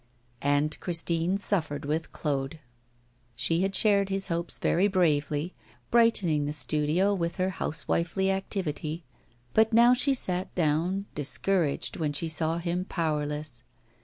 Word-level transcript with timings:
And 0.41 0.79
Christine 0.79 1.37
suffered 1.37 1.85
with 1.85 2.11
Claude. 2.11 2.57
She 3.35 3.61
had 3.61 3.75
shared 3.75 4.09
his 4.09 4.29
hopes 4.29 4.57
very 4.57 4.87
bravely, 4.87 5.53
brightening 5.91 6.47
the 6.47 6.53
studio 6.53 7.13
with 7.13 7.35
her 7.35 7.51
housewifely 7.51 8.31
activity; 8.31 9.03
but 9.53 9.73
now 9.73 9.93
she 9.93 10.15
sat 10.15 10.55
down, 10.55 11.05
discouraged, 11.13 11.97
when 11.97 12.13
she 12.13 12.29
saw 12.29 12.57
him 12.57 12.83
powerless. 12.83 13.63